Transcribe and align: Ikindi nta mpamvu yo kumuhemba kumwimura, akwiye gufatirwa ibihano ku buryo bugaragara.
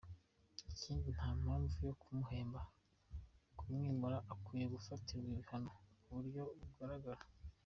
Ikindi 0.71 1.07
nta 1.17 1.29
mpamvu 1.41 1.75
yo 1.87 1.93
kumuhemba 2.01 2.59
kumwimura, 3.57 4.17
akwiye 4.33 4.65
gufatirwa 4.73 5.27
ibihano 5.33 5.69
ku 6.01 6.09
buryo 6.17 6.43
bugaragara. 6.59 7.21